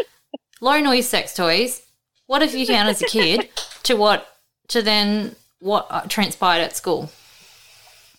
Low 0.61 0.81
noise 0.81 1.09
sex 1.09 1.35
toys. 1.35 1.83
What 2.27 2.43
if 2.43 2.55
you 2.55 2.67
count 2.67 2.89
as 2.89 3.03
a 3.03 3.07
kid? 3.07 3.49
To 3.85 3.95
what? 3.97 4.27
To 4.69 4.81
then 4.83 5.37
what 5.61 5.87
uh, 5.91 6.03
transpired 6.09 6.63
at 6.63 6.77
school? 6.77 7.11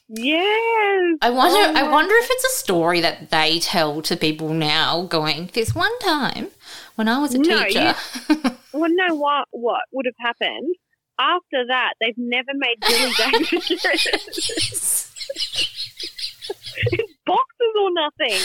Yes. 0.10 1.18
I 1.22 1.30
wonder. 1.30 1.58
Oh 1.58 1.74
I 1.86 1.90
wonder 1.92 2.14
if 2.16 2.28
it's 2.30 2.44
a 2.46 2.50
story 2.60 3.02
that 3.02 3.32
they 3.32 3.60
tell 3.60 4.02
to 4.04 4.16
people 4.16 4.54
now. 4.54 5.04
Going 5.06 5.50
this 5.54 5.74
one 5.74 5.98
time 6.00 6.50
when 6.96 7.08
I 7.08 7.20
was 7.20 7.34
a 7.34 7.40
No, 7.40 7.64
teacher. 7.64 7.96
Well, 8.74 8.90
no. 8.92 9.16
What? 9.16 9.48
What 9.52 9.82
would 9.92 10.06
have 10.06 10.16
happened? 10.20 10.76
After 11.20 11.66
that, 11.68 11.94
they've 12.02 12.18
never 12.18 12.52
made 12.56 12.80
bags 12.80 13.54
again. 13.70 15.13
Boxes 17.26 17.74
or 17.80 17.92
nothing. 17.94 18.38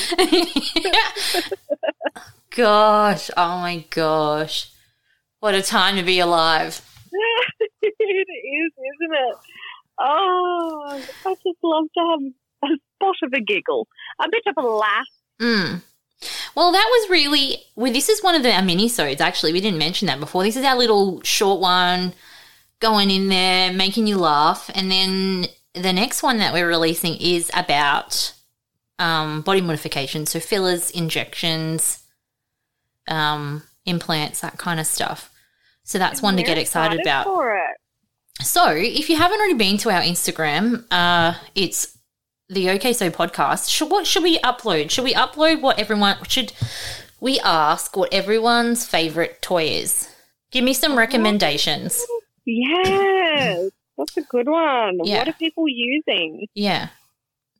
gosh. 2.57 3.31
Oh 3.37 3.61
my 3.61 3.85
gosh. 3.91 4.71
What 5.41 5.55
a 5.55 5.63
time 5.63 5.97
to 5.97 6.03
be 6.03 6.19
alive. 6.21 6.81
it 7.83 7.95
is, 8.01 8.73
isn't 8.73 9.15
it? 9.15 9.37
Oh, 10.01 11.03
I 11.27 11.35
just 11.35 11.59
love 11.63 11.85
to 11.95 12.01
have 12.11 12.71
a 12.71 12.77
spot 12.97 13.17
of 13.25 13.33
a 13.35 13.41
giggle, 13.41 13.89
a 14.21 14.29
bit 14.31 14.43
of 14.47 14.63
a 14.63 14.67
laugh. 14.67 15.07
Mm. 15.41 15.83
Well, 16.55 16.73
that 16.73 16.87
was 16.91 17.11
really. 17.11 17.63
Well, 17.77 17.93
this 17.93 18.09
is 18.09 18.23
one 18.23 18.35
of 18.35 18.43
the 18.43 18.53
our 18.53 18.63
mini-sodes, 18.63 19.21
actually. 19.21 19.53
We 19.53 19.61
didn't 19.61 19.79
mention 19.79 20.07
that 20.07 20.21
before. 20.21 20.43
This 20.43 20.57
is 20.57 20.65
our 20.65 20.77
little 20.77 21.23
short 21.23 21.61
one 21.61 22.15
going 22.81 23.11
in 23.11 23.29
there, 23.29 23.73
making 23.73 24.07
you 24.07 24.19
laugh. 24.19 24.71
And 24.75 24.91
then 24.91 25.47
the 25.75 25.93
next 25.93 26.23
one 26.23 26.39
that 26.39 26.53
we're 26.53 26.69
releasing 26.69 27.17
is 27.17 27.51
about 27.55 28.35
um, 28.99 29.43
body 29.43 29.61
modification. 29.61 30.27
So 30.27 30.41
fillers, 30.41 30.91
injections, 30.91 32.03
um, 33.09 33.63
implants, 33.87 34.41
that 34.41 34.59
kind 34.59 34.81
of 34.81 34.87
stuff. 34.87 35.31
So 35.85 35.99
that's 35.99 36.21
one 36.21 36.37
to 36.37 36.43
get 36.43 36.59
excited 36.59 37.01
about. 37.01 37.25
For 37.25 37.55
it. 37.55 37.77
So, 38.41 38.71
if 38.71 39.11
you 39.11 39.17
haven't 39.17 39.39
already 39.39 39.55
been 39.55 39.79
to 39.79 39.91
our 39.91 40.03
Instagram, 40.03 40.85
uh, 40.93 41.35
it's 41.55 41.99
the 42.49 42.71
OK 42.71 42.93
So 42.93 43.11
podcast. 43.11 43.69
Should, 43.71 43.91
what 43.91 44.07
should 44.07 44.23
we 44.23 44.39
upload? 44.41 44.91
Should 44.91 45.05
we 45.05 45.15
upload 45.15 45.61
what 45.61 45.79
everyone 45.79 46.23
should 46.29 46.53
we 47.21 47.41
ask 47.41 47.97
what 47.97 48.13
everyone's 48.13 48.87
favorite 48.87 49.43
toy 49.43 49.65
is? 49.65 50.09
Give 50.51 50.65
me 50.65 50.73
some 50.73 50.97
recommendations. 50.97 52.05
Yes, 52.45 53.71
that's 53.97 54.17
a 54.17 54.23
good 54.23 54.49
one. 54.49 55.01
Yeah. 55.05 55.19
What 55.19 55.29
are 55.29 55.33
people 55.35 55.69
using? 55.69 56.47
Yeah. 56.55 56.89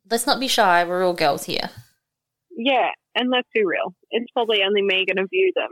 Let's 0.09 0.25
not 0.25 0.39
be 0.39 0.47
shy. 0.47 0.83
We're 0.83 1.05
all 1.05 1.13
girls 1.13 1.45
here. 1.45 1.69
Yeah, 2.51 2.89
and 3.15 3.29
let's 3.29 3.47
be 3.53 3.63
real. 3.63 3.93
It's 4.11 4.31
probably 4.31 4.63
only 4.63 4.81
me 4.81 5.05
going 5.05 5.17
to 5.17 5.27
view 5.27 5.51
them 5.55 5.69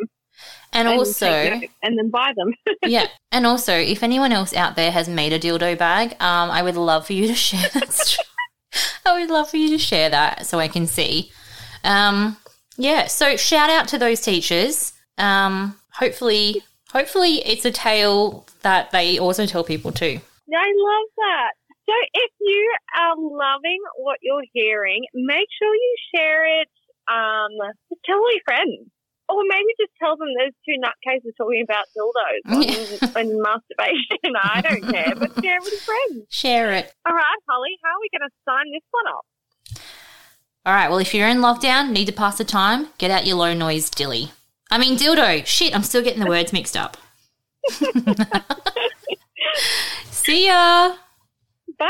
And 0.73 0.87
and 0.87 0.99
also, 0.99 1.27
and 1.27 1.97
then 1.97 2.09
buy 2.09 2.33
them. 2.35 2.53
yeah. 2.83 3.07
And 3.31 3.45
also, 3.45 3.73
if 3.73 4.03
anyone 4.03 4.31
else 4.31 4.53
out 4.53 4.75
there 4.75 4.91
has 4.91 5.09
made 5.09 5.33
a 5.33 5.39
dildo 5.39 5.77
bag, 5.77 6.11
um, 6.21 6.51
I 6.51 6.61
would 6.61 6.75
love 6.75 7.05
for 7.07 7.13
you 7.13 7.27
to 7.27 7.35
share 7.35 7.69
that. 7.73 8.17
I 9.05 9.19
would 9.19 9.29
love 9.29 9.49
for 9.49 9.57
you 9.57 9.69
to 9.69 9.77
share 9.77 10.09
that 10.09 10.45
so 10.45 10.59
I 10.59 10.67
can 10.67 10.87
see. 10.87 11.31
Um, 11.83 12.37
yeah. 12.77 13.07
So 13.07 13.37
shout 13.37 13.69
out 13.69 13.87
to 13.89 13.97
those 13.97 14.21
teachers. 14.21 14.93
Um, 15.17 15.75
hopefully, 15.91 16.63
hopefully 16.91 17.45
it's 17.45 17.65
a 17.65 17.71
tale 17.71 18.45
that 18.61 18.91
they 18.91 19.17
also 19.17 19.45
tell 19.45 19.63
people 19.63 19.91
too. 19.91 20.19
I 20.53 20.73
love 20.75 21.09
that. 21.17 21.51
So 21.87 21.93
if 22.13 22.26
loving 23.31 23.79
what 23.97 24.19
you're 24.21 24.45
hearing, 24.53 25.05
make 25.13 25.47
sure 25.59 25.73
you 25.73 25.95
share 26.15 26.61
it. 26.61 26.69
Um, 27.07 27.51
tell 28.05 28.17
all 28.17 28.31
your 28.31 28.41
friends. 28.45 28.89
Or 29.29 29.43
maybe 29.45 29.67
just 29.77 29.91
tell 30.01 30.15
them 30.15 30.29
there's 30.37 30.53
two 30.63 30.79
nutcases 30.79 31.35
talking 31.37 31.61
about 31.61 31.85
dildos 31.91 32.43
and, 33.11 33.17
and 33.17 33.41
masturbation. 33.41 34.35
I 34.41 34.61
don't 34.61 34.89
care, 34.89 35.13
but 35.15 35.33
share 35.43 35.57
it 35.57 35.63
with 35.63 35.73
your 35.73 35.81
friends. 35.81 36.27
Share 36.29 36.71
it. 36.71 36.93
All 37.05 37.13
right, 37.13 37.39
Holly, 37.49 37.77
how 37.83 37.89
are 37.89 37.99
we 37.99 38.09
going 38.17 38.29
to 38.29 38.33
sign 38.47 38.71
this 38.71 38.83
one 38.91 39.13
off? 39.13 39.25
All 40.65 40.73
right. 40.73 40.89
Well, 40.89 40.99
if 40.99 41.13
you're 41.13 41.27
in 41.29 41.37
lockdown, 41.37 41.91
need 41.91 42.07
to 42.07 42.13
pass 42.13 42.37
the 42.37 42.43
time, 42.43 42.87
get 42.97 43.09
out 43.09 43.25
your 43.25 43.37
low 43.37 43.53
noise 43.53 43.89
dilly. 43.89 44.31
I 44.69 44.77
mean 44.77 44.97
dildo. 44.97 45.45
Shit, 45.45 45.73
I'm 45.73 45.83
still 45.83 46.03
getting 46.03 46.21
the 46.21 46.29
words 46.29 46.51
mixed 46.51 46.75
up. 46.75 46.97
See 50.11 50.47
ya. 50.47 50.95
Bye. 51.79 51.87